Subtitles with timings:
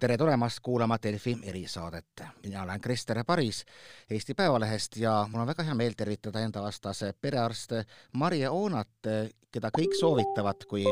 [0.00, 2.22] tere tulemast kuulama Delfi erisaadet.
[2.42, 3.64] mina olen Krister Paris
[4.10, 7.72] Eesti Päevalehest ja mul on väga hea meel tervitada enda vastas perearst
[8.12, 9.08] Marje Oonat,
[9.50, 10.84] keda kõik soovitavad, kui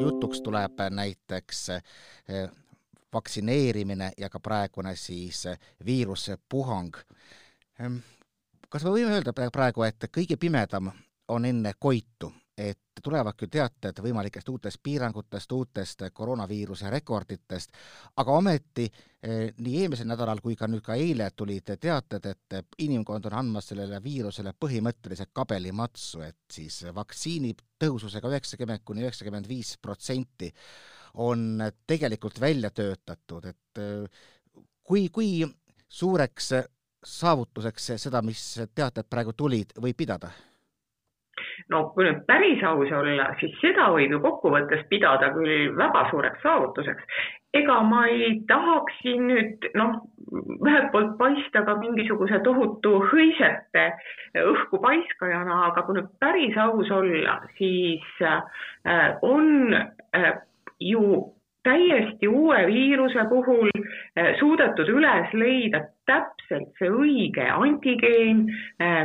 [0.00, 2.50] jutuks tuleb näiteks eh,
[3.12, 5.44] vaktsineerimine ja ka praegune siis
[5.86, 6.96] viirusepuhang.
[7.80, 7.96] Ehm,
[8.68, 10.92] kas me võime öelda praegu, et kõige pimedam
[11.28, 17.72] on enne koitu et tulevad küll teated võimalikest uutest piirangutest, uutest koroonaviiruse rekorditest,
[18.20, 23.26] aga ometi eh, nii eelmisel nädalal kui ka nüüd ka eile tulid teated, et inimkond
[23.30, 30.52] on andmas sellele viirusele põhimõtteliselt kabelimatsu, et siis vaktsiini tõhususega üheksakümmend kuni üheksakümmend viis protsenti
[31.22, 34.22] on tegelikult välja töötatud, et eh,
[34.84, 35.42] kui, kui
[35.88, 36.54] suureks
[37.02, 40.30] saavutuseks seda, mis teated praegu tulid, võib pidada
[41.70, 46.42] no kui nüüd päris aus olla, siis seda võib ju kokkuvõttes pidada küll väga suureks
[46.42, 47.04] saavutuseks.
[47.54, 49.98] ega ma ei tahaks siin nüüd noh,
[50.32, 53.84] ühelt poolt paista ka mingisuguse tohutu hõisete
[54.40, 60.32] õhku paiskajana, aga kui nüüd päris aus olla, siis äh, on äh,
[60.80, 61.26] ju
[61.62, 68.48] täiesti uue viiruse puhul äh, suudetud üles leida täpselt see õige antigeen,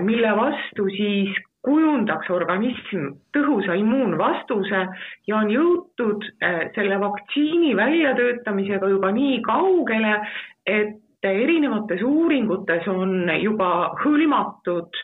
[0.02, 1.36] mille vastu siis
[1.68, 4.86] kujundaks organism tõhusa immuunvastuse
[5.28, 10.16] ja on jõutud äh, selle vaktsiini väljatöötamisega juba nii kaugele,
[10.66, 10.96] et
[11.28, 13.70] erinevates uuringutes on juba
[14.04, 14.96] hõlmatud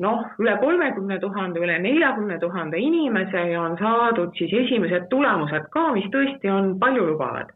[0.00, 5.90] noh, üle kolmekümne tuhande, üle neljakümne tuhande inimese ja on saadud siis esimesed tulemused ka,
[5.96, 7.54] mis tõesti on paljulubavad.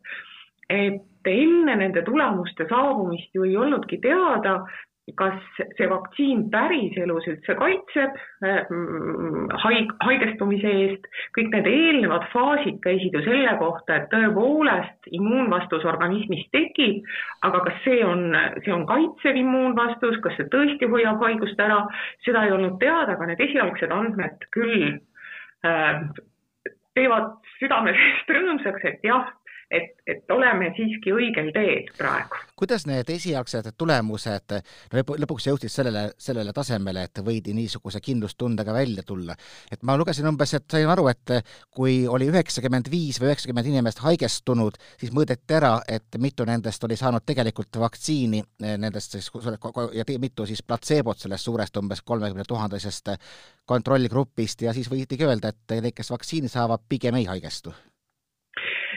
[0.71, 4.55] et enne nende tulemuste saabumist ju ei olnudki teada,
[5.13, 5.37] kas
[5.77, 13.21] see vaktsiin päriselus üldse kaitseb mm, haig-, haigestumise eest, kõik need eelnevad faasid käisid ju
[13.27, 17.05] selle kohta, et tõepoolest immuunvastus organismis tekib,
[17.45, 18.31] aga kas see on,
[18.65, 21.83] see on kaitsev immuunvastus, kas see tõesti hoiab haigust ära,
[22.25, 24.89] seda ei olnud teada, aga need esialgsed andmed küll
[25.69, 26.01] äh,
[26.97, 29.29] teevad südamest rõõmsaks, et jah,
[29.75, 32.41] et, et oleme siiski õigel teel praegu.
[32.57, 34.55] kuidas need esialgsed tulemused
[34.93, 39.37] no lõpuks jõudsid sellele, sellele tasemele, et võidi niisuguse kindlustundega välja tulla?
[39.73, 41.35] et ma lugesin umbes, et sain aru, et
[41.75, 46.99] kui oli üheksakümmend viis või üheksakümmend inimest haigestunud, siis mõõdeti ära, et mitu nendest oli
[47.01, 49.31] saanud tegelikult vaktsiini, nendest siis
[49.95, 53.15] ja mitu siis platseebot sellest suurest umbes kolmekümne tuhandesest
[53.67, 57.94] kontrollgrupist ja siis võidigi öelda, et need, kes vaktsiini saavad, pigem ei haigestu Eh,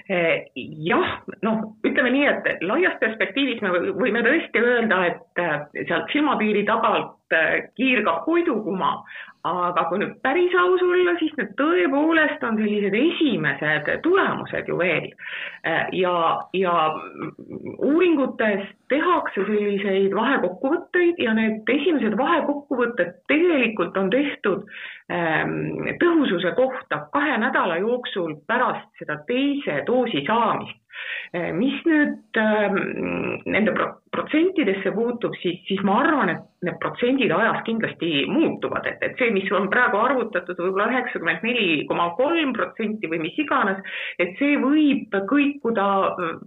[0.08, 1.10] jah,
[1.44, 7.36] noh, ütleme nii, et laias perspektiivis me võime tõesti öelda, et eh, sealt silmapiiri tagant
[7.36, 8.94] eh, kiirgab puidukuma,
[9.48, 15.10] aga kui nüüd päris aus olla, siis need tõepoolest on sellised esimesed tulemused ju veel.
[15.92, 16.16] ja,
[16.54, 16.74] ja
[17.78, 24.66] uuringutes tehakse selliseid vahekokkuvõtteid ja need esimesed vahekokkuvõtted tegelikult on tehtud
[25.12, 30.80] ähm, tõhususe kohta kahe nädala jooksul pärast seda teise doosi saamist.
[31.54, 32.78] Mis nüüd ähm,
[33.46, 33.74] nende
[34.18, 39.30] protsentidesse puutub, siis, siis ma arvan, et need protsendid ajas kindlasti muutuvad, et, et see,
[39.34, 43.78] mis on praegu arvutatud võib-olla üheksakümmend neli koma kolm protsenti või mis iganes,
[44.18, 45.86] et see võib kõikuda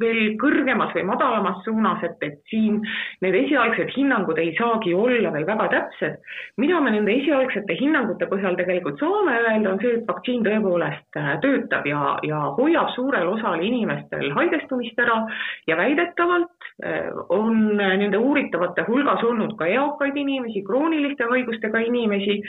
[0.03, 2.81] veel kõrgemas või madalamas suunas, et, et siin
[3.23, 6.19] need esialgsed hinnangud ei saagi olla veel väga täpsed.
[6.59, 11.31] mida me nende esialgsete hinnangute põhjal tegelikult saame öelda, on see, et vaktsiin tõepoolest äh,
[11.45, 15.23] töötab ja, ja hoiab suurel osal inimestel haigestumist ära
[15.71, 17.15] ja väidetavalt äh,
[17.61, 22.41] on nende uuritavate hulgas olnud ka eakaid inimesi, krooniliste haigustega inimesi,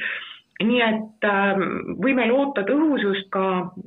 [0.61, 1.61] nii et äh,
[2.03, 3.43] võime loota tõhusust ka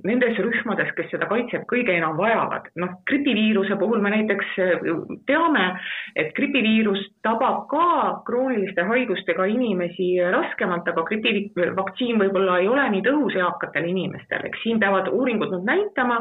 [0.06, 2.66] nendes rühmades, kes seda kaitset kõige enam vajavad.
[2.80, 4.88] noh, gripiviiruse puhul me näiteks äh,
[5.28, 5.66] teame,
[6.16, 7.86] et gripiviirus tabab ka
[8.26, 14.82] krooniliste haigustega inimesi raskemalt, aga gripivaktsiin võib-olla ei ole nii tõhus eakatel inimestel, eks siin
[14.82, 16.20] peavad uuringud nüüd näitama,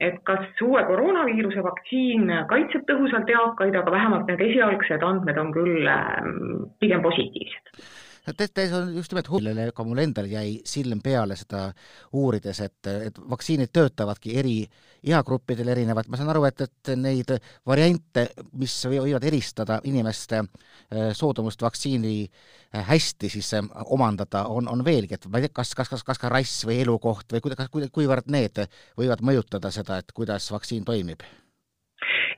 [0.00, 5.88] et kas uue koroonaviiruse vaktsiin kaitseb tõhusalt eakaid, aga vähemalt need esialgsed andmed on küll
[5.92, 7.74] ähm, pigem positiivsed
[8.26, 11.70] see on just nimelt millele ka mul endal jäi silm peale seda
[12.12, 14.56] uurides, et, et vaktsiinid töötavadki eri
[15.02, 17.32] eagruppidel erinevalt, ma saan aru, et, et neid
[17.66, 18.26] variante,
[18.60, 25.16] mis võivad eristada inimeste äh, soodumust vaktsiini äh, hästi siis äh, omandada, on, on veelgi,
[25.16, 28.28] et ma ei tea, kas, kas, kas, kas ka rass või elukoht või kuidas, kuivõrd
[28.32, 28.64] need
[28.98, 31.24] võivad mõjutada seda, et kuidas vaktsiin toimib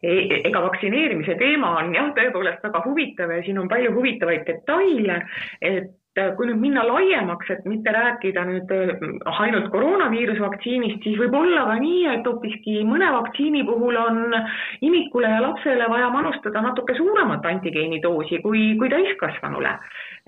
[0.03, 5.23] ega vaktsineerimise teema on jah, tõepoolest väga huvitav ja siin on palju huvitavaid detaile,
[5.63, 5.93] et
[6.37, 8.91] kui nüüd minna laiemaks, et mitte rääkida nüüd äh,
[9.41, 14.37] ainult koroonaviiruse vaktsiinist, siis võib olla ka nii, et hoopiski mõne vaktsiini puhul on
[14.85, 19.73] imikule ja lapsele vaja manustada natuke suuremat antigeenidoosi kui, kui täiskasvanule.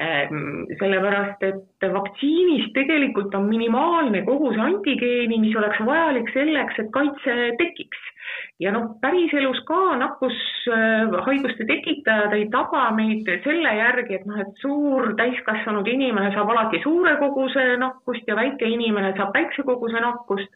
[0.04, 7.36] Ehm, sellepärast, et vaktsiinis tegelikult on minimaalne kogus antigeeni, mis oleks vajalik selleks, et kaitse
[7.60, 8.13] tekiks
[8.62, 15.10] ja noh, päriselus ka nakkushaiguste tekitajad ei taba meid selle järgi, et noh, et suur
[15.18, 20.50] täiskasvanud inimene saab alati suure koguse nakkust ja väike inimene saab väikse koguse nakkust.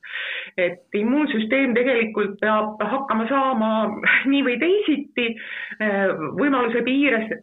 [0.59, 3.73] et immuunsüsteem tegelikult peab hakkama saama
[4.31, 5.27] nii või teisiti
[6.39, 7.35] võimaluse piires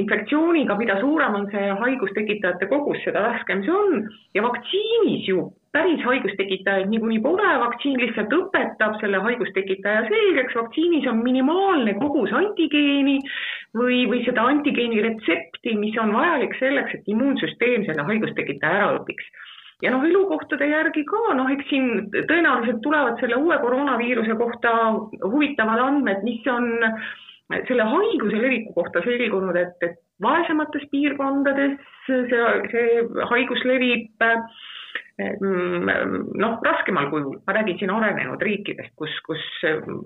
[0.00, 6.02] infektsiooniga, mida suurem on see haigustekitajate kogus, seda raskem see on ja vaktsiinis ju päris
[6.06, 13.16] haigustekitajaid niikuinii pole, vaktsiin lihtsalt õpetab selle haigustekitaja selgeks, vaktsiinis on minimaalne kogus antigeeni
[13.76, 19.26] või, või seda antigeeni retsepti, mis on vajalik selleks, et immuunsüsteem selle haigustekitaja ära õpiks.
[19.82, 24.70] Ja noh, elukohtade järgi ka, noh, eks siin tõenäoliselt tulevad selle uue koroonaviiruse kohta
[25.24, 26.70] huvitavad andmed, mis on
[27.66, 31.74] selle haiguse leviku kohta selgunud, et, et vaesemates piirkondades
[32.06, 32.22] see,
[32.70, 34.14] see haigus levib.
[34.22, 34.38] äh,
[35.18, 39.42] noh, raskemal kujul, ma räägin siin arenenud riikidest, kus, kus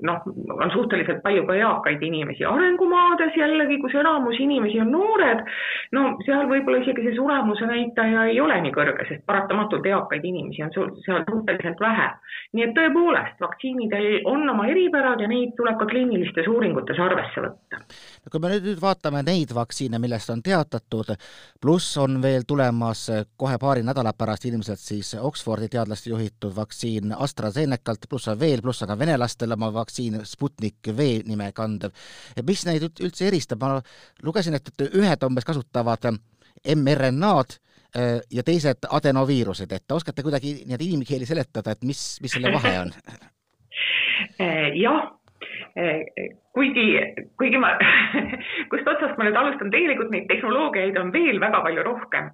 [0.05, 5.41] noh, on suhteliselt palju ka eakaid inimesi, arengumaades jällegi, kus enamus inimesi on noored,
[5.97, 10.67] no seal võib-olla isegi see suremuse näitaja ei ole nii kõrge, sest paratamatult eakaid inimesi
[10.67, 12.09] on seal suhteliselt vähe.
[12.53, 17.81] nii et tõepoolest, vaktsiinidel on oma eripärad ja neid tuleb ka kliinilistes uuringutes arvesse võtta.
[17.81, 21.17] no kui me nüüd vaatame neid vaktsiine, millest on teatatud,
[21.61, 27.15] pluss on veel tulemas kohe paari nädala pärast ilmselt siis siis Oxfordi teadlaste juhitud vaktsiin
[27.17, 31.95] AstraZenecalt, pluss on veel, pluss on ka venelastel oma vaktsiin Sputnik V nime kandev.
[32.47, 33.81] mis neid üldse eristab, ma
[34.23, 36.11] lugesin, et, et ühed umbes kasutavad
[36.75, 37.59] mRNA-d
[37.97, 42.79] äh, ja teised adenoviirused, et oskate kuidagi nii-öelda inimkeeli seletada, et mis, mis selle vahe
[42.87, 42.93] on?
[44.85, 45.18] jah
[46.55, 46.87] kuigi,
[47.39, 47.73] kuigi ma,
[48.71, 52.31] kust otsast ma nüüd alustan, tegelikult neid tehnoloogiaid on veel väga palju rohkem,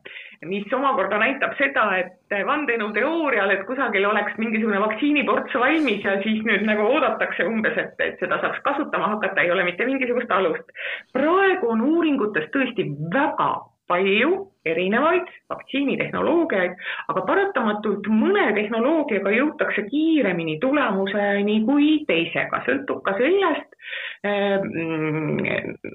[0.48, 6.64] mis omakorda näitab seda, et vandenõuteoorial, et kusagil oleks mingisugune vaktsiiniports valmis ja siis nüüd
[6.68, 10.74] nagu oodatakse umbes, et, et seda saaks kasutama hakata, ei ole mitte mingisugust alust.
[11.12, 13.52] praegu on uuringutes tõesti väga
[13.90, 14.32] palju
[14.64, 16.76] erinevaid vaktsiinitehnoloogiaid,
[17.12, 23.76] aga paratamatult mõne tehnoloogiaga jõutakse kiiremini tulemuseni kui teisega, sõltub ka sellest,
[24.24, 25.44] ehm,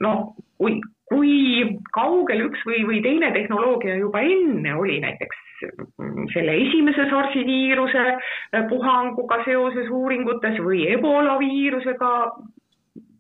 [0.06, 0.78] noh, kui,
[1.10, 1.34] kui
[1.96, 5.46] kaugel üks või, või teine tehnoloogia juba enne oli näiteks
[6.34, 8.06] selle esimese SARS-i viiruse
[8.70, 12.12] puhanguga seoses uuringutes või ebola viirusega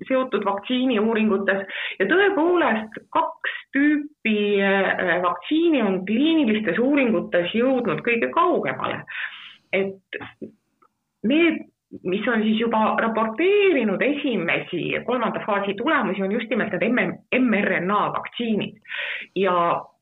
[0.08, 1.66] seotud vaktsiiniuuringutes.
[2.00, 9.04] Ja tõepoolest kaks tüüpi äh, vaktsiini on kliinilistes uuringutes jõudnud kõige kaugemale.
[9.74, 10.18] et
[11.30, 11.60] need,
[12.04, 18.80] mis on siis juba raporteerinud esimesi kolmanda faasi tulemusi, on just nimelt need mRNA vaktsiinid
[19.36, 19.54] ja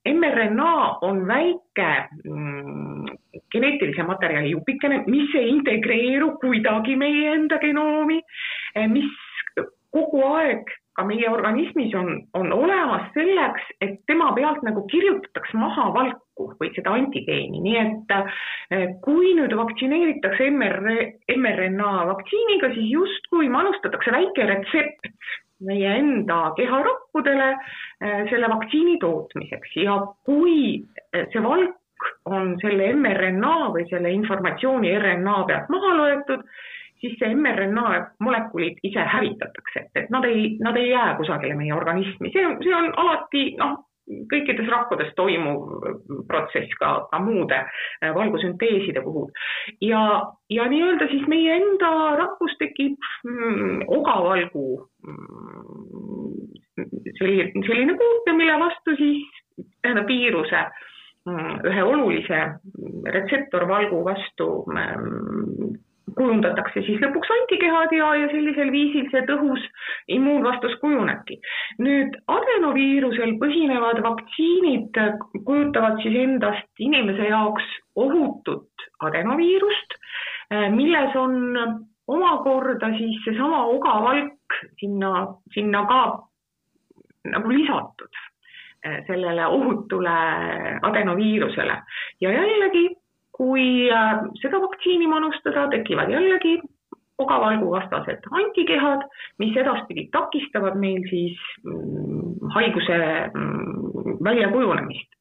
[0.08, 1.90] mRNA on väike
[2.24, 3.06] mm,
[3.52, 8.22] geneetilise materjali jupikene, mis ei integreeru kuidagi meie enda genoomi,
[8.94, 9.12] mis
[9.92, 15.92] kogu aeg ka meie organismis on, on olemas selleks, et tema pealt nagu kirjutatakse maha
[15.94, 20.82] valku või seda antigeeni, nii et eh, kui nüüd vaktsineeritakse MR,
[21.38, 25.12] mRNA vaktsiiniga, siis justkui manustatakse väike retsept
[25.68, 29.78] meie enda keharakkudele eh, selle vaktsiini tootmiseks.
[29.84, 30.58] Ja kui
[31.14, 36.44] eh, see valk on selle mRNA või selle informatsiooni RNA pealt maha loetud,
[37.02, 37.90] siis see mRNA
[38.24, 42.92] molekulid ise hävitatakse, et nad ei, nad ei jää kusagile meie organismi, see see on
[43.04, 43.84] alati noh,
[44.32, 45.88] kõikides rakkudes toimuv
[46.30, 49.28] protsess ka, ka muude äh, valgusünteeside puhul.
[49.82, 50.02] ja,
[50.50, 52.96] ja nii-öelda siis meie enda rakkus tekib
[53.28, 54.68] mm, ogavalgu
[55.08, 56.38] mm,
[57.20, 60.64] selline, selline kuup ja mille vastu siis tähendab viiruse
[61.28, 62.42] mm, ühe olulise
[63.18, 65.76] retseptorvalgu vastu mm,
[66.18, 69.64] kujundatakse siis lõpuks antikehad ja, ja sellisel viisil see tõhus
[70.18, 71.40] immuunvastus kujunebki.
[71.84, 75.02] nüüd adenoviirusel põhinevad vaktsiinid
[75.46, 79.98] kujutavad siis endast inimese jaoks ohutut adenoviirust,
[80.74, 81.58] milles on
[82.08, 86.02] omakorda siis seesama ogavalk sinna, sinna ka
[87.28, 88.24] nagu lisatud
[89.08, 90.14] sellele ohutule
[90.88, 91.76] adenoviirusele
[92.22, 92.88] ja jällegi
[93.38, 96.58] kui äh, seda vaktsiini manustada, tekivad jällegi
[97.18, 99.06] ogavalguvastased antikehad,
[99.42, 102.98] mis edaspidi takistavad meil siis mm, haiguse
[103.34, 105.17] mm, väljakujunemist.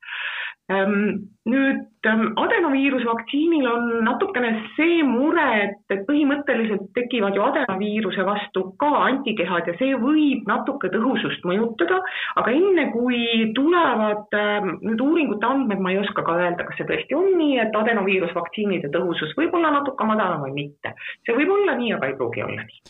[0.66, 8.64] Ehm, nüüd ehm, adenoviirusvaktsiinil on natukene see mure, et, et põhimõtteliselt tekivad ju adenoviiruse vastu
[8.82, 12.00] ka antikehad ja see võib natuke tõhusust mõjutada,
[12.42, 13.20] aga enne kui
[13.54, 17.61] tulevad ehm, nüüd uuringute andmed, ma ei oska ka öelda, kas see tõesti on nii,
[17.62, 20.96] et adenoviirusvaktsiinide tõhusus võib olla natuke madalam või mitte.
[21.23, 22.82] see võib olla nii, aga ei pruugi olla nii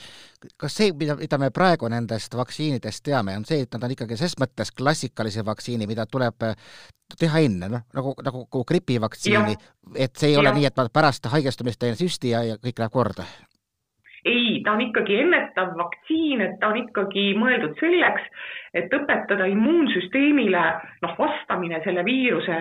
[0.60, 4.18] kas see, mida, mida me praegu nendest vaktsiinidest teame, on see, et nad on ikkagi
[4.20, 6.46] ses mõttes klassikalise vaktsiini, mida tuleb
[7.18, 9.56] teha enne, noh, nagu, nagu, nagu gripivaktsiini,
[9.94, 10.40] et see ei ja.
[10.42, 13.26] ole nii, et ma pärast haigestumist teen süsti ja, ja kõik läheb korda?
[14.26, 18.24] Ei, ta on ikkagi ennetav vaktsiin, et ta on ikkagi mõeldud selleks,
[18.76, 20.64] et õpetada immuunsüsteemile
[21.04, 22.56] noh, vastamine selle viiruse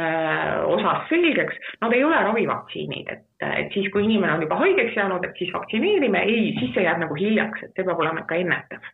[0.72, 1.58] osas selgeks.
[1.82, 5.54] Nad ei ole ravivaktsiinid, et, et siis, kui inimene on juba haigeks jäänud, et siis
[5.56, 8.94] vaktsineerime, ei, siis see jääb nagu hiljaks, et see peab olema ikka ennetav.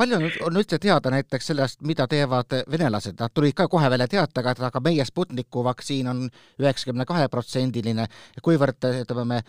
[0.00, 4.06] Palju on, on üldse teada näiteks sellest, mida teevad venelased, nad tulid ka kohe välja
[4.08, 6.22] teatega, et aga meie Sputniku vaktsiin on
[6.62, 8.06] üheksakümne kahe protsendiline,
[8.40, 9.42] kuivõrd ütleme me,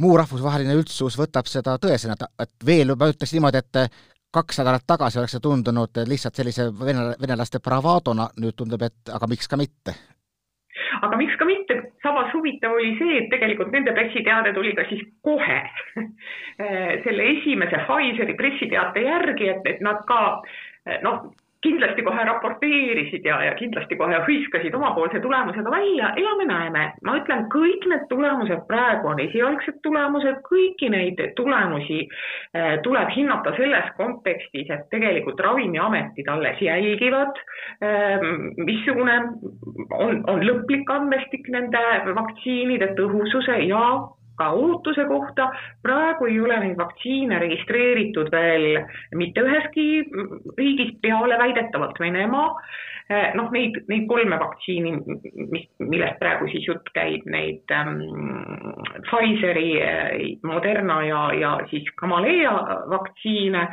[0.00, 4.00] muu rahvusvaheline üldsus võtab seda tõesena, et veel ma ütleks niimoodi, et
[4.34, 9.28] kaks nädalat tagasi oleks see tundunud lihtsalt sellise vene, venelaste bravadona, nüüd tundub, et aga
[9.30, 9.96] miks ka mitte?
[11.00, 15.02] Aga miks ka mitte, samas huvitav oli see, et tegelikult nende pressiteade tuli ka siis
[15.24, 15.60] kohe.
[17.04, 20.20] Selle esimese Pfizeri pressiteate järgi, et, et nad ka
[21.06, 21.30] noh,
[21.62, 26.84] kindlasti kohe raporteerisid ja, ja kindlasti kohe hõiskasid omapoolse tulemusega välja, elame-näeme.
[27.04, 33.52] ma ütlen, kõik need tulemused praegu on esialgsed tulemused, kõiki neid tulemusi eh, tuleb hinnata
[33.58, 37.42] selles kontekstis, et tegelikult Ravimiametid alles jälgivad
[37.84, 38.24] eh,,
[38.64, 39.18] missugune
[39.90, 41.84] on, on lõplik andmestik nende
[42.16, 43.84] vaktsiinide tõhususe ja
[44.40, 45.50] ka ohutuse kohta.
[45.82, 49.88] praegu ei ole neid vaktsiine registreeritud veel mitte üheski
[50.58, 52.48] riigis peale väidetavalt Venemaa
[53.34, 54.92] noh, neid, neid kolme vaktsiini,
[55.50, 57.96] mis, millest praegu siis jutt käib, neid ähm,
[59.08, 62.52] Pfizeri, eh, Moderna ja, ja siis Kamalea
[62.92, 63.66] vaktsiine,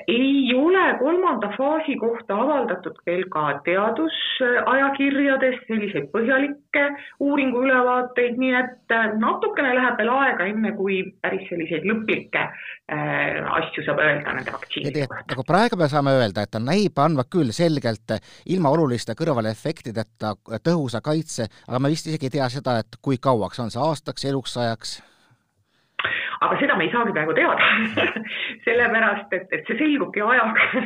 [0.00, 6.88] ei ole kolmanda faasi kohta avaldatud veel ka teadusajakirjades selliseid põhjalikke
[7.22, 13.84] uuringuülevaateid, nii et eh, natukene läheb veel aega, enne kui päris selliseid lõplikke äh, asju
[13.86, 15.28] saab öelda nende vaktsiinide kohta.
[15.34, 18.16] nagu praegu me saame öelda, et ta näib andma küll selgelt
[18.50, 23.62] ilma oluliste kõrvalefektideta tõhusa kaitse, aga me vist isegi ei tea seda, et kui kauaks,
[23.62, 24.98] on see aastaks, eluks ajaks?
[26.40, 27.66] Aga seda me ei saagi praegu teada.
[28.64, 30.82] Sellepärast et, et see selgubki ajaga.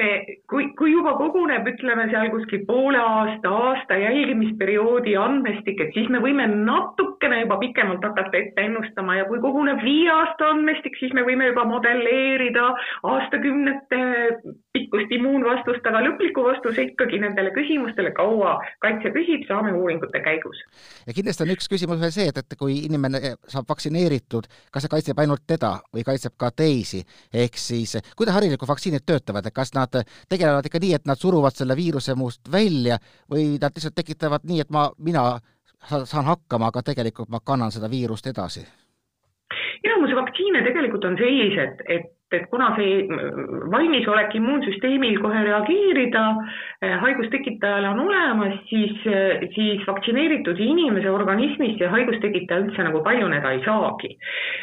[0.00, 0.08] Me,
[0.50, 6.20] kui, kui juba koguneb, ütleme seal kuskil poole aasta, aasta jälgimisperioodi andmestik, et siis me
[6.22, 11.24] võime natukene juba pikemalt hakata ette ennustama ja kui koguneb viie aasta andmestik, siis me
[11.24, 12.68] võime juba modelleerida
[13.14, 14.02] aastakümnete
[14.72, 20.60] pikkust immuunvastust, aga lõpliku vastuse ikkagi nendele küsimustele, kaua kaitse püsib, saame uuringute käigus.
[21.06, 24.92] ja kindlasti on üks küsimus veel see, et, et kui inimene saab vaktsineeritud, kas see
[24.92, 27.02] kaitseb ainult teda või kaitseb ka teisi,
[27.34, 29.98] ehk siis kuidas harilikud vaktsiinid töötavad, et kas nad
[30.30, 33.00] tegelevad ikka nii, et nad suruvad selle viiruse muust välja
[33.30, 35.32] või nad lihtsalt tekitavad nii, et ma, mina
[36.04, 38.62] saan hakkama, aga tegelikult ma kannan seda viirust edasi?
[39.84, 43.06] enamus vaktsiine tegelikult on sellised, et et kuna see
[43.72, 46.24] valmisolek immuunsüsteemil kohe reageerida
[46.82, 53.54] eh, haigustekitajale on olemas, siis, eh, siis vaktsineeritud inimese organismis see haigustekitaja üldse nagu paljuneda
[53.56, 54.12] ei saagi.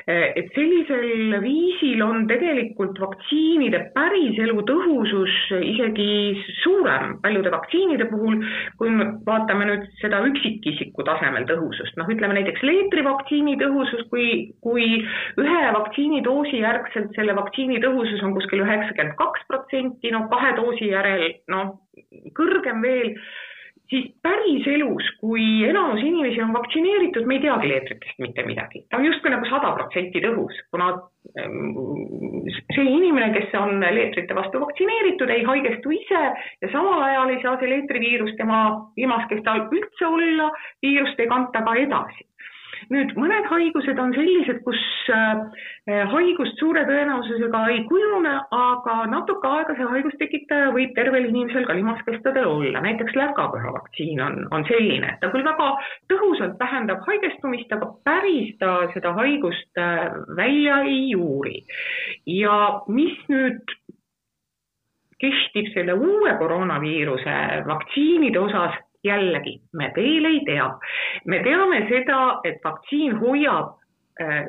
[0.08, 8.40] Eh, et sellisel viisil on tegelikult vaktsiinide päriselu tõhusus isegi suurem paljude vaktsiinide puhul,
[8.80, 14.28] kui me vaatame nüüd seda üksikisiku tasemel tõhusust, noh, ütleme näiteks leetrivaktsiini tõhusus, kui,
[14.64, 14.88] kui
[15.44, 20.92] ühe vaktsiinidoosi järgselt selle vaktsiini vaktsiini tõhusus on kuskil üheksakümmend kaks protsenti, noh kahe doosi
[20.92, 21.80] järel noh,
[22.38, 23.16] kõrgem veel,
[23.90, 28.84] siis päriselus, kui enamus inimesi on vaktsineeritud, me ei teagi leetritest mitte midagi.
[28.90, 30.92] ta on justkui nagu sada protsenti tõhus, kuna
[31.40, 31.74] ehm,
[32.76, 36.24] see inimene, kes on leetrite vastu vaktsineeritud, ei haigestu ise
[36.62, 38.62] ja samal ajal ei saa see leetriviirus tema
[39.00, 40.52] limaskestal üldse olla,
[40.86, 42.28] viirust ei kanta ka edasi
[42.94, 44.82] nüüd mõned haigused on sellised, kus
[45.14, 45.42] äh,
[46.12, 52.50] haigust suure tõenäosusega ei kujune, aga natuke aega see haigustekitaja võib tervel inimesel ka limaskestadel
[52.50, 55.72] olla, näiteks läkaköha vaktsiin on, on selline, ta küll väga
[56.12, 60.08] tõhusalt vähendab haigestumist, aga päris ta seda haigust äh,
[60.38, 61.62] välja ei juuri.
[62.28, 63.78] ja mis nüüd
[65.22, 68.76] kehtib selle uue koroonaviiruse vaktsiinide osas,
[69.08, 70.70] jällegi, me veel ei tea.
[71.26, 73.76] me teame seda, et vaktsiin hoiab
[74.22, 74.48] äh,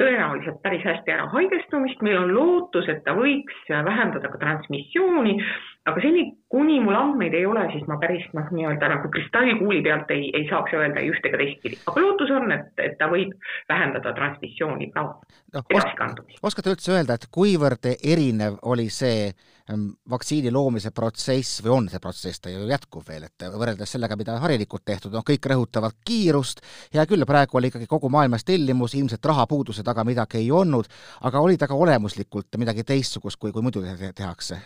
[0.00, 5.36] tõenäoliselt päris hästi ära haigestumist, meil on lootus, et ta võiks vähendada ka transmissiooni,
[5.84, 10.10] aga seni, kuni mul andmeid ei ole, siis ma päris noh, nii-öelda nagu kristallkuuli pealt
[10.14, 13.34] ei, ei saaks öelda ei üht ega teistpidi, aga lootus on, et, et ta võib
[13.68, 16.38] vähendada transmissiooni ka no,, edasikandumist.
[16.40, 22.00] oskate üldse öelda, et kuivõrd erinev oli see ähm, vaktsiini loomise protsess või on see
[22.00, 26.64] protsess, ta ju jätkub veel, et võrreldes sellega, mida harilikult tehtud, noh, kõik rõhutavad kiirust,
[26.96, 30.88] hea küll, praegu oli ikkagi kogu maailmas tellimus, ilmselt rahapuuduse taga midagi ei olnud,
[31.28, 34.62] aga oli ta ka olemuslikult midagi teistsugust, kui, kui muidu tehakse?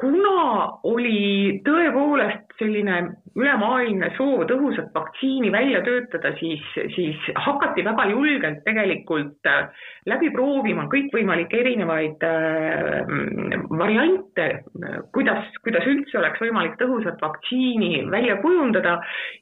[0.00, 2.96] Kuna oli tõepoolest selline
[3.38, 6.62] ülemaailmne soov tõhusat vaktsiini välja töötada, siis,
[6.94, 13.12] siis hakati väga julgelt tegelikult äh, läbi proovima kõikvõimalikke erinevaid äh,
[13.70, 14.48] variante,
[15.14, 18.98] kuidas, kuidas üldse oleks võimalik tõhusat vaktsiini välja kujundada.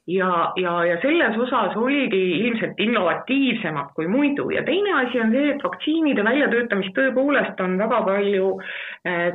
[0.09, 4.49] Ja, ja, ja selles osas oligi ilmselt innovatiivsemad kui muidu.
[4.53, 9.33] Ja teine asi on see, et vaktsiinide väljatöötamist tõepoolest on väga palju äh,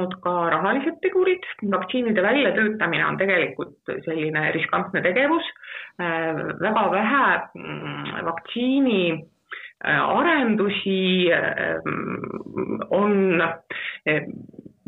[0.00, 5.44] takistanud ka rahalised tegurid, vaktsiinide väljatöötamine on tegelikult selline riskantne tegevus,
[6.00, 9.24] äh, väga vähe mm, vaktsiini
[9.84, 11.80] äh, arendusi äh,
[12.90, 13.42] on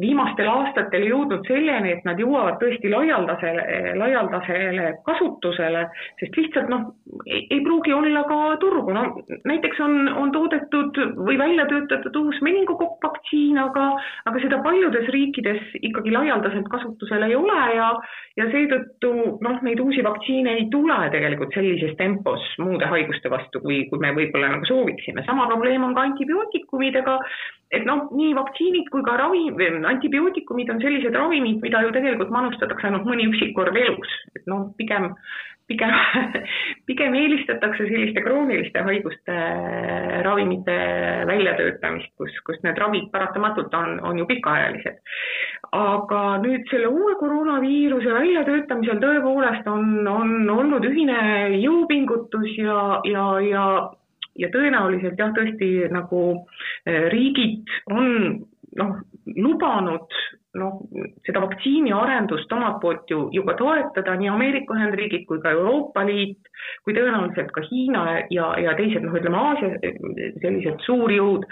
[0.00, 3.64] viimastel aastatel jõudnud selleni, et nad jõuavad tõesti laialdasele,
[4.00, 5.84] laialdasele kasutusele,
[6.20, 6.86] sest lihtsalt noh,
[7.28, 9.04] ei pruugi olla ka turgu, no
[9.48, 13.90] näiteks on, on toodetud või välja töötatud uus meningokopp vaktsiin, aga,
[14.30, 17.92] aga seda paljudes riikides ikkagi laialdaselt kasutusel ei ole ja,
[18.40, 19.12] ja seetõttu
[19.44, 24.14] noh, neid uusi vaktsiine ei tule tegelikult sellises tempos muude haiguste vastu, kui, kui me
[24.16, 25.26] võib-olla nagu sooviksime.
[25.28, 27.18] sama probleem on ka antibiootikumidega,
[27.72, 29.46] et noh, nii vaktsiinid kui ka ravi,
[29.88, 34.68] antibiootikumid on sellised ravimid, mida ju tegelikult manustatakse ainult mõni üksik kord elus, et noh,
[34.76, 35.08] pigem,
[35.70, 35.94] pigem
[36.88, 39.38] pigem eelistatakse selliste krooniliste haiguste
[40.26, 40.76] ravimite
[41.28, 45.00] väljatöötamist, kus, kus need ravid paratamatult on, on ju pikaajalised.
[45.72, 51.18] aga nüüd selle uue koroonaviiruse väljatöötamisel tõepoolest on, on olnud ühine
[51.62, 53.64] jõupingutus ja, ja, ja
[54.38, 56.22] ja tõenäoliselt jah, tõesti nagu
[56.86, 58.06] eh, riigid on
[58.78, 58.94] noh,
[59.36, 60.22] lubanud
[60.58, 60.80] noh,
[61.26, 66.50] seda vaktsiiniarendust omalt poolt ju, ju ka toetada, nii Ameerika Ühendriigid kui ka Euroopa Liit,
[66.84, 69.78] kui tõenäoliselt ka Hiina ja, ja teised noh, ütleme Aasia
[70.42, 71.46] sellised suurjõud.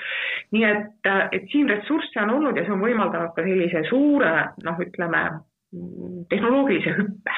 [0.53, 4.35] nii et, et siin ressursse on olnud ja see on võimaldanud ka sellise suure
[4.67, 5.25] noh, ütleme
[6.31, 7.37] tehnoloogilise hüppe.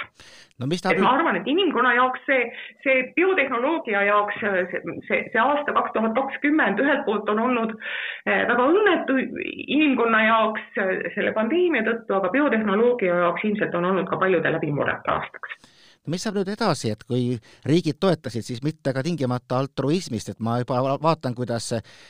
[0.61, 2.45] No et ma arvan, et inimkonna jaoks see,
[2.85, 8.45] see biotehnoloogia jaoks see, see, see aasta kaks tuhat kakskümmend ühelt poolt on olnud eh,
[8.49, 14.21] väga õnnetu inimkonna jaoks eh, selle pandeemia tõttu, aga biotehnoloogia jaoks ilmselt on olnud ka
[14.23, 17.36] paljude läbimurrete aastaks mis saab nüüd edasi, et kui
[17.68, 21.68] riigid toetasid, siis mitte ka tingimata altruismist, et ma juba vaatan, kuidas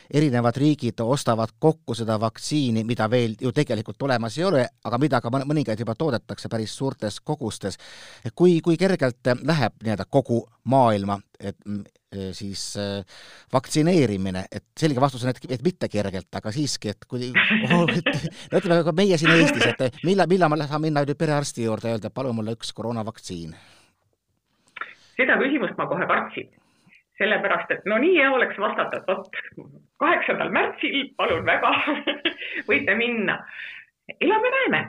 [0.09, 5.21] erinevad riigid ostavad kokku seda vaktsiini, mida veel ju tegelikult olemas ei ole, aga mida
[5.21, 7.77] ka mõningaid juba toodetakse päris suurtes kogustes.
[8.35, 11.59] kui, kui kergelt läheb nii-öelda kogu maailma, et
[12.33, 13.05] siis äh,
[13.53, 17.31] vaktsineerimine, et selge vastus on, et, et mitte kergelt, aga siiski, et kui
[17.73, 21.99] oh, no ütleme meie siin Eestis, et millal, millal ma saan minna perearsti juurde ja
[21.99, 23.57] öelda, palun mulle üks koroonavaktsiin
[25.23, 26.49] seda küsimust ma kohe kartsin,
[27.21, 29.69] sellepärast et no nii hea oleks vastata, et vot
[30.03, 31.71] kaheksandal märtsil, palun väga
[32.71, 33.39] võite minna.
[34.21, 34.83] elame-näeme.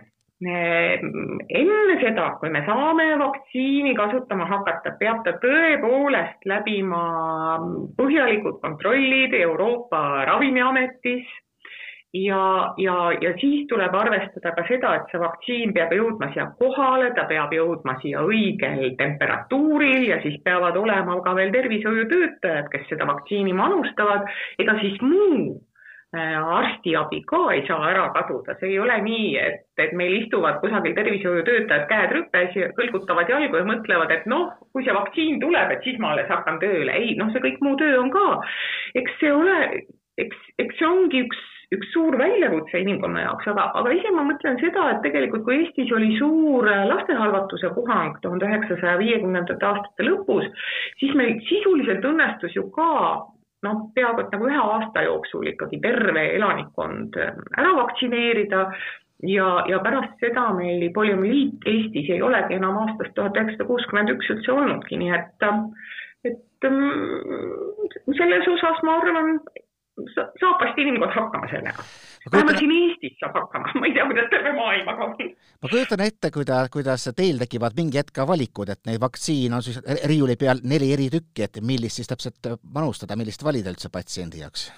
[0.43, 7.03] enne seda, kui me saame vaktsiini kasutama hakata, peab ta tõepoolest läbima
[7.95, 11.29] põhjalikud kontrollid Euroopa Ravimiametis
[12.13, 17.09] ja, ja, ja siis tuleb arvestada ka seda, et see vaktsiin peab jõudma siia kohale,
[17.17, 23.09] ta peab jõudma siia õigel temperatuuril ja siis peavad olema ka veel tervishoiutöötajad, kes seda
[23.09, 24.29] vaktsiini manustavad,
[24.61, 25.55] ega siis muu
[26.13, 30.61] äh, arstiabi ka ei saa ära kaduda, see ei ole nii, et, et meil istuvad
[30.61, 35.73] kusagil tervishoiutöötajad käed rüpes ja kõlgutavad jalgu ja mõtlevad, et noh, kui see vaktsiin tuleb,
[35.73, 36.93] et siis ma alles hakkan tööle.
[36.93, 38.29] ei, noh, see kõik muu töö on ka.
[39.01, 39.59] eks see ole,
[40.21, 44.59] eks, eks see ongi üks üks suur väljakutse inimkonna jaoks, aga, aga ise ma mõtlen
[44.61, 50.49] seda, et tegelikult kui Eestis oli suur lastehalvatuse puhang tuhande üheksasaja viiekümnendate aastate lõpus,
[51.01, 52.89] siis meil sisuliselt õnnestus ju ka
[53.63, 58.65] noh, peaaegu et nagu ühe aasta jooksul ikkagi terve elanikkond ära vaktsineerida
[59.29, 64.29] ja, ja pärast seda meil poliomüliit Eestis ei olegi enam aastast tuhat üheksasada kuuskümmend üks
[64.35, 65.47] üldse olnudki, nii et,
[66.27, 69.37] et mm, selles osas ma arvan,
[70.13, 71.85] saab vast inimkond hakkama sellega.
[72.33, 75.35] vähemalt siin Eestis saab hakkama, ma ei tea, kuidas terve maailmaga on.
[75.61, 79.65] ma kujutan ette, kuida-, kuidas teil tekivad mingi hetk ka valikud, et neid vaktsiine on
[79.65, 84.41] siis riiuli peal neli eri tükki, et millist siis täpselt manustada, millist valida üldse patsiendi
[84.45, 84.71] jaoks?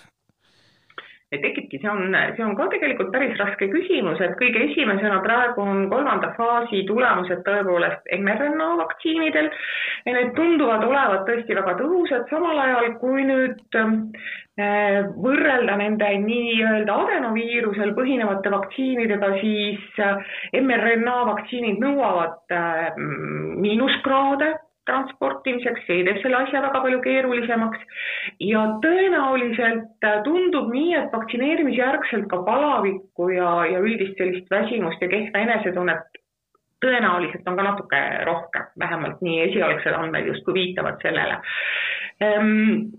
[1.41, 5.87] tekibki, see on, see on ka tegelikult päris raske küsimus, et kõige esimesena praegu on
[5.91, 9.49] kolmanda faasi tulemused tõepoolest mRNA vaktsiinidel
[10.05, 13.97] ja need tunduvad olevat tõesti väga tõhusad, samal ajal kui nüüd äh,
[14.57, 20.21] võrrelda nende nii-öelda adenoviirusel põhinevate vaktsiinidega, siis äh,
[20.61, 24.53] mRNA vaktsiinid nõuavad äh, miinuskraade
[24.85, 28.01] transportimiseks, see teeb selle asja väga palju keerulisemaks.
[28.39, 35.11] Ja tõenäoliselt äh, tundub nii, et vaktsineerimisjärgselt ka palavikku ja, ja üldist sellist väsimust ja
[35.11, 36.21] kehva enesetunnet
[36.85, 41.39] tõenäoliselt on ka natuke rohkem, vähemalt nii esialgsed andmed justkui viitavad sellele.
[42.23, 42.91] Ehm,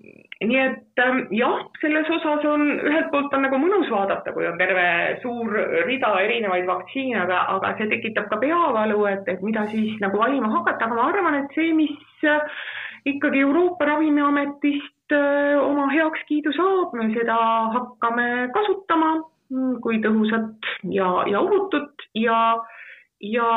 [0.45, 4.59] nii et ähm, jah, selles osas on ühelt poolt on nagu mõnus vaadata, kui on
[4.61, 4.85] terve
[5.23, 5.55] suur
[5.87, 10.51] rida erinevaid vaktsiine, aga, aga see tekitab ka peavalu, et, et mida siis nagu valima
[10.59, 12.61] hakata, aga ma arvan, et see, mis äh,
[13.09, 17.39] ikkagi Euroopa Ravimiametist äh, oma heakskiidu saab, me seda
[17.79, 19.15] hakkame kasutama
[19.49, 22.41] mm, kui tõhusat ja, ja ohutut ja,
[23.25, 23.51] ja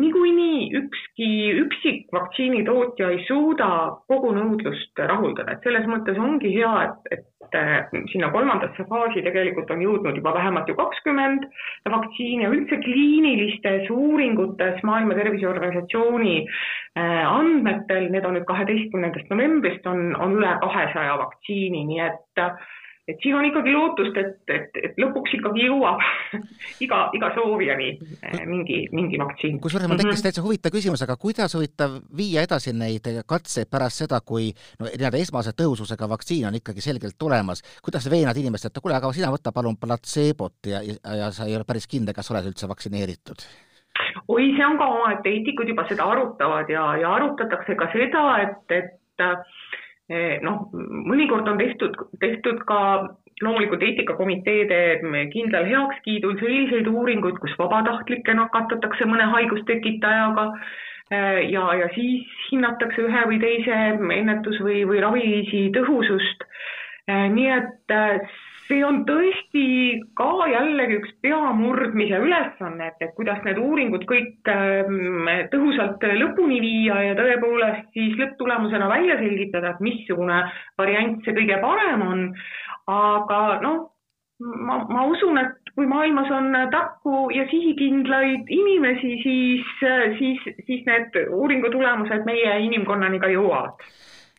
[0.00, 1.28] niikuinii ükski
[1.64, 3.68] üksik vaktsiinitootja ei suuda
[4.08, 9.70] kogu nõudlust rahuldada, et selles mõttes ongi hea, et, et äh, sinna kolmandasse faasi tegelikult
[9.74, 11.44] on jõudnud juba vähemalt ju kakskümmend
[11.92, 20.38] vaktsiini üldse kliinilistes uuringutes Maailma Terviseorganisatsiooni äh, andmetel, need on nüüd kaheteistkümnendast novembrist, on, on
[20.40, 22.46] üle kahesaja vaktsiini, nii et
[23.08, 26.02] et siin on ikkagi lootust, et, et, et lõpuks ikkagi jõuab
[26.84, 29.58] iga, iga soovijani eh, mingi, mingi vaktsiin.
[29.62, 30.26] kusjuures mul tekkis mhm.
[30.28, 35.18] täitsa huvitav küsimus, aga kuidas huvitav viia edasi neid katseid pärast seda, kui no nii-öelda
[35.18, 39.54] esmase tõhususega vaktsiin on ikkagi selgelt tulemas, kuidas veenad inimest, et kuule, aga sina võta
[39.54, 43.46] palun platseebot ja, ja, ja sa ei ole päris kindel, kas oled üldse vaktsineeritud?
[44.30, 48.78] oi, see on ka omaette, eetikud juba seda arutavad ja, ja arutatakse ka seda, et,
[48.78, 49.26] et
[50.42, 50.68] noh,
[51.08, 52.78] mõnikord on tehtud, tehtud ka
[53.42, 54.78] loomulikult eetikakomiteede
[55.32, 63.26] kindlal heakskiidul selliseid uuringuid, kus vabatahtlikke nakatatakse mõne haigustekitajaga eh, ja, ja siis hinnatakse ühe
[63.30, 63.80] või teise
[64.20, 66.46] ennetus- või, või raviviisi tõhusust.
[67.08, 67.96] Eh, nii et
[68.72, 69.64] see on tõesti
[70.16, 76.98] ka jällegi üks peamurdmise ülesanne, et, et kuidas need uuringud kõik ähm, tõhusalt lõpuni viia
[77.10, 80.42] ja tõepoolest siis lõpptulemusena välja selgitada, et missugune
[80.80, 82.22] variant see kõige parem on.
[82.92, 83.82] aga noh,
[84.40, 89.68] ma, ma usun, et kui maailmas on tarku ja sihikindlaid inimesi, siis,
[90.18, 93.84] siis, siis need uuringu tulemused meie inimkonnani ka jõuavad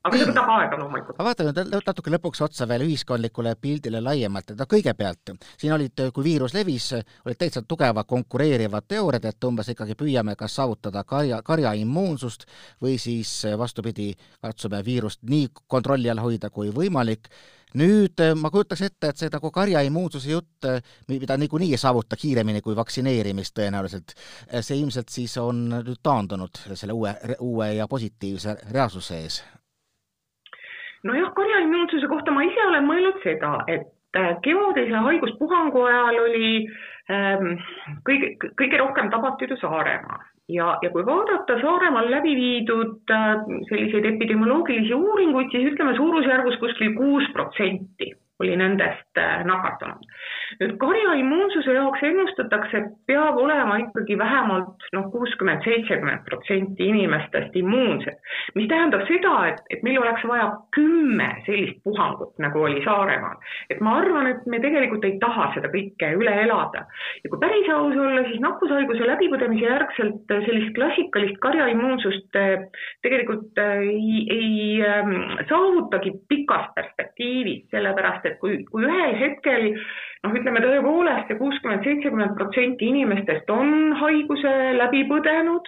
[0.03, 1.15] aga see võtab aega loomulikult.
[1.15, 6.03] aga vaatame nüüd natuke lõpuks otsa veel ühiskondlikule pildile laiemalt, et no kõigepealt siin olid,
[6.15, 6.89] kui viirus levis,
[7.23, 12.45] olid täitsa tugevad konkureerivad teooriad, et umbes ikkagi püüame kas saavutada karja, karja immuunsust
[12.83, 14.11] või siis vastupidi,
[14.43, 17.31] katsume viirust nii kontrolli all hoida kui võimalik.
[17.79, 20.67] Nüüd ma kujutaks ette, et see nagu karja immuunsuse jutt,
[21.09, 24.13] mida niikuinii ei saavuta kiiremini kui vaktsineerimist tõenäoliselt,
[24.59, 29.41] see ilmselt siis on nüüd taandunud selle uue, uue ja positiivse reaalsuse ees
[31.03, 36.51] nojah, karjaimmuunsuse kohta ma ise olen mõelnud seda, et äh, kevadise haiguspuhangu ajal oli
[37.11, 37.57] ähm,
[38.07, 44.05] kõige, kõige rohkem tabatud ju Saaremaal ja, ja kui vaadata Saaremaal läbi viidud äh, selliseid
[44.13, 48.11] epidemioloogilisi uuringuid, siis ütleme suurusjärgus kuskil kuus protsenti
[48.43, 50.07] oli nendest äh, nakatunud.
[50.61, 57.55] Nüüd karja immuunsuse jaoks ennustatakse, et peab olema ikkagi vähemalt noh, kuuskümmend, seitsekümmend protsenti inimestest
[57.59, 58.19] immuunsed,
[58.57, 63.37] mis tähendab seda, et, et meil oleks vaja kümme sellist puhangut, nagu oli Saaremaal.
[63.73, 66.85] et ma arvan, et me tegelikult ei taha seda kõike üle elada
[67.23, 72.67] ja kui päris aus olla, siis nakkushaiguse läbipõdemise järgselt sellist klassikalist karja immuunsust äh,
[73.05, 75.13] tegelikult äh, ei, ei ähm,
[75.49, 79.69] saavutagi pikas perspektiivis, sellepärast et kui, kui ühel hetkel
[80.23, 85.67] noh, ütleme tõepoolest see kuuskümmend, seitsekümmend protsenti inimestest on haiguse läbi põdenud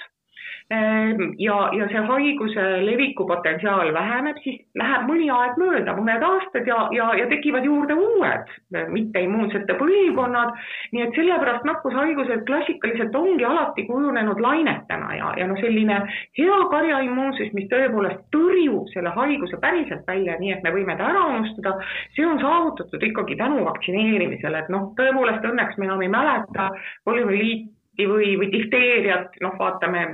[0.69, 6.88] ja, ja see haiguse leviku potentsiaal väheneb, siis läheb mõni aeg mööda, mõned aastad ja,
[6.95, 8.49] ja, ja tekivad juurde uued
[8.89, 10.56] mitteimmuunsete põlvkonnad.
[10.91, 15.99] nii et sellepärast nakkushaigused klassikaliselt ongi alati kujunenud lainetena ja, ja noh, selline
[16.39, 21.28] hea karjaimmuunsus, mis tõepoolest tõrjub selle haiguse päriselt välja, nii et me võime ta ära
[21.36, 21.75] unustada,
[22.17, 26.71] see on saavutatud ikkagi tänu vaktsineerimisele, et noh, tõepoolest õnneks me enam ei mäleta
[27.06, 30.08] polümüliiti või, või difteeriat, noh, vaatame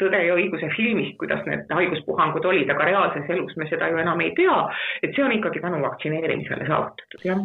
[0.00, 4.20] Tõde ja õiguse filmist, kuidas need haiguspuhangud olid, aga reaalses elus me seda ju enam
[4.20, 4.56] ei tea,
[5.00, 7.40] et see on ikkagi tänu vaktsineerimisele saavutatud, jah.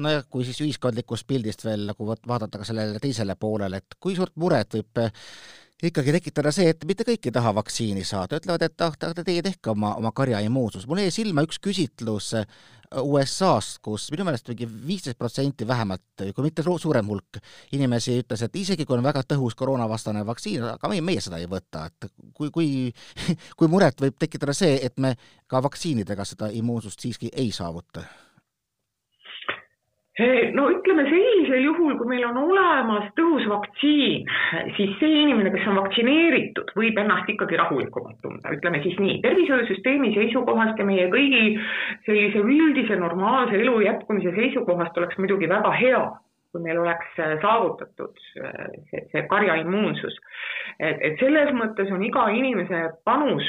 [0.00, 4.32] Nojah, kui siis ühiskondlikust pildist veel nagu vaadata ka sellele teisele poolele, et kui suurt
[4.40, 5.02] muret võib
[5.90, 9.72] ikkagi tekitada see, et mitte kõik ei taha vaktsiini saada, ütlevad, et ah, teie tehke
[9.72, 10.86] oma, oma karja immuunsus.
[10.86, 12.46] mul jäi silma üks küsitlus äh,
[12.98, 17.38] USA-st, kus minu meelest mingi viisteist protsenti vähemalt, kui mitte suurem hulk
[17.76, 21.46] inimesi ütles, et isegi kui on väga tõhus koroonavastane vaktsiin, aga meie, meie seda ei
[21.50, 22.70] võta, et kui, kui,
[23.58, 25.14] kui muret võib tekitada see, et me
[25.46, 28.02] ka vaktsiinidega seda immuunsust siiski ei saavuta
[30.56, 34.26] no ütleme sellisel juhul, kui meil on olemas tõhus vaktsiin,
[34.76, 40.12] siis see inimene, kes on vaktsineeritud, võib ennast ikkagi rahulikumalt tunda, ütleme siis nii, tervishoiusüsteemi
[40.16, 41.44] seisukohast ja meie kõigi
[42.08, 46.02] sellise üldise normaalse elu jätkumise seisukohast oleks muidugi väga hea,
[46.50, 50.16] kui meil oleks saavutatud see, see karjaimmuunsus.
[50.78, 53.46] et, et selles mõttes on iga inimese panus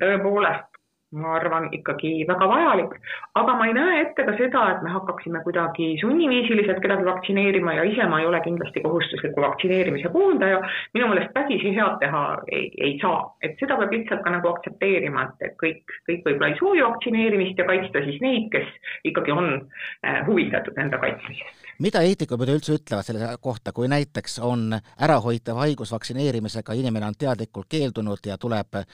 [0.00, 0.73] tõepoolest
[1.12, 2.94] ma arvan, ikkagi väga vajalik,
[3.38, 7.84] aga ma ei näe ette ka seda, et me hakkaksime kuidagi sunniviisiliselt kedagi vaktsineerima ja
[7.90, 10.60] ise ma ei ole kindlasti kohustusliku vaktsineerimise pooldaja,
[10.96, 15.28] minu meelest vägisi head teha ei, ei saa, et seda peab lihtsalt ka nagu aktsepteerima,
[15.28, 19.52] et, et kõik, kõik võib-olla ei soovi vaktsineerimist ja kaitsta siis neid, kes ikkagi on
[19.54, 25.92] äh, huvitatud enda kaitsmisest mida eetikud üleüldse ütlevad selle kohta, kui näiteks on ärahoitav haigus
[25.94, 28.86] vaktsineerimisega, inimene on teadlikult keeldunud ja tuleb äh,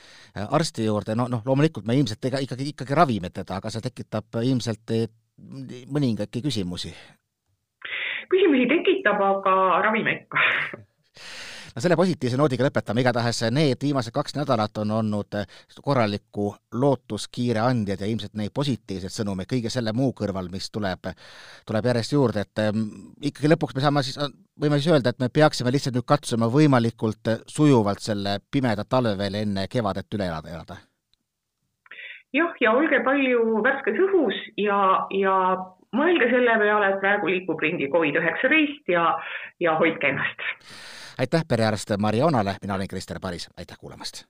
[0.51, 4.40] arsti juurde, no noh, loomulikult me ilmselt ega ikkagi, ikkagi ravime teda, aga see tekitab
[4.43, 5.07] ilmselt eh,
[5.90, 6.95] mõningaidki küsimusi.
[8.31, 10.45] küsimusi tekitab, aga ravime ikka
[11.74, 15.38] no selle positiivse noodiga lõpetame, igatahes need viimased kaks nädalat on olnud
[15.85, 16.50] korraliku
[16.83, 21.11] lootuskiire andjad ja ilmselt neid positiivseid sõnumeid kõige selle muu kõrval, mis tuleb,
[21.68, 22.87] tuleb järjest juurde, et ähm,
[23.22, 24.18] ikkagi lõpuks me saame siis,
[24.61, 29.42] võime siis öelda, et me peaksime lihtsalt nüüd katsuma võimalikult sujuvalt selle pimeda talve veel
[29.44, 30.80] enne kevadet üle elada, elada.
[32.35, 34.78] Jah, ja olge palju värskes õhus ja,
[35.18, 35.35] ja
[35.98, 39.06] mõelge selle peale, et praegu liigub ringi Covid üheksateist ja,
[39.59, 40.46] ja hoidke ennast
[41.20, 44.24] aitäh perearst Marionnale, mina olen Krister Paris, aitäh kuulamast!